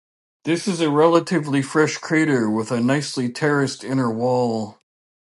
[0.45, 4.79] This is a relatively fresh crater with a nicely terraced inner wall.